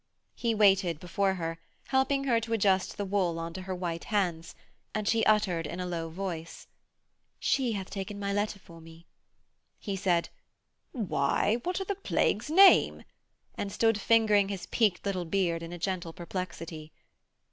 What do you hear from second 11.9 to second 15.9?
plague's name...' and stood fingering his peaked little beard in a